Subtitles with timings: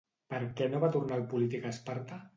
[0.33, 2.23] Per què no va tornar el polític a Esparta?